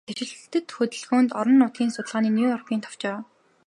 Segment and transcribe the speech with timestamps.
[0.15, 3.17] Дэвшилтэт хөдөлгөөнд, орон нутгийн судалгааны Нью-Йоркийн товчоо